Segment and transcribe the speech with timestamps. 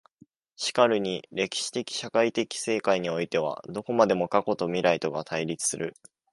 [0.57, 5.95] 然るに歴史的社会的世界においてはどこまでも過去と未来とが対立する。